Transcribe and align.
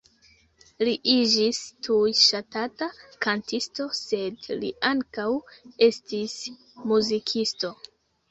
Li 0.87 0.93
iĝis 1.15 1.57
tuj 1.87 2.13
ŝatata 2.19 2.87
kantisto, 3.25 3.85
sed 3.99 4.49
li 4.63 4.73
ankaŭ 4.91 5.29
estis 5.89 6.35
muzikisto. 6.93 7.71